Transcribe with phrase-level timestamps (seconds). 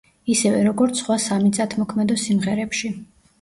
[0.35, 2.93] ისევე როგორც სხვა სამიწათმოქმედო სიმღერებში.